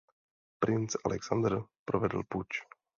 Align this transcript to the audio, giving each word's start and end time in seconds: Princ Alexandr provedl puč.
Princ 0.59 0.95
Alexandr 1.05 1.63
provedl 1.85 2.21
puč. 2.23 2.47